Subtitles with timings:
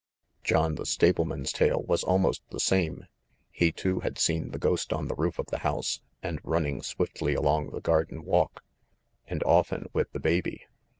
[0.43, 3.05] John the stableman's tale was almost the same.
[3.51, 7.35] He, too, had seen the ghost on the roof of the house, and running swiftly
[7.35, 8.63] along the garden walk,
[9.27, 10.65] and often with the baby.